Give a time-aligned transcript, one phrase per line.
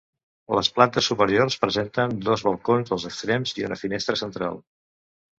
[0.59, 4.57] Les plantes superiors presenten dos balcons als extrems i una finestra central.